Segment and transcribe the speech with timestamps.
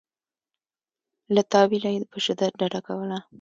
[1.35, 3.17] له تأویله یې په شدت ډډه کوله.